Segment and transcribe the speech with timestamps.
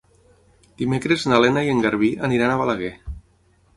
[0.81, 2.95] Dimecres na Lena i en Garbí aniran a Balaguer.